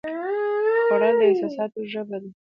خوړل 0.85 1.15
د 1.19 1.21
احساساتو 1.29 1.79
ژبه 1.91 2.17
ده 2.23 2.29